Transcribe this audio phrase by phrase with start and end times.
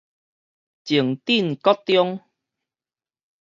[0.03, 0.03] 前
[1.15, 2.21] 鎮國中